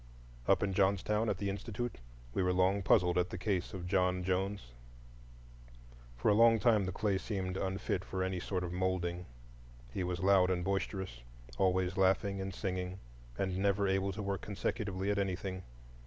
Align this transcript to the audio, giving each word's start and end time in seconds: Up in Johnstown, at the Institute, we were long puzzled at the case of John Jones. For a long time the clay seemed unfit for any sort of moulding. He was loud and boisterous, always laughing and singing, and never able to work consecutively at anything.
Up 0.47 0.63
in 0.63 0.73
Johnstown, 0.73 1.29
at 1.29 1.37
the 1.37 1.47
Institute, 1.47 1.99
we 2.33 2.41
were 2.41 2.53
long 2.53 2.81
puzzled 2.81 3.19
at 3.19 3.29
the 3.29 3.37
case 3.37 3.71
of 3.71 3.85
John 3.85 4.23
Jones. 4.23 4.71
For 6.17 6.29
a 6.29 6.33
long 6.33 6.57
time 6.57 6.85
the 6.87 6.91
clay 6.91 7.19
seemed 7.19 7.55
unfit 7.55 8.03
for 8.03 8.23
any 8.23 8.39
sort 8.39 8.63
of 8.63 8.73
moulding. 8.73 9.27
He 9.93 10.03
was 10.03 10.19
loud 10.21 10.49
and 10.49 10.63
boisterous, 10.65 11.21
always 11.59 11.97
laughing 11.97 12.41
and 12.41 12.51
singing, 12.51 12.97
and 13.37 13.59
never 13.59 13.87
able 13.87 14.11
to 14.13 14.23
work 14.23 14.41
consecutively 14.41 15.11
at 15.11 15.19
anything. 15.19 15.61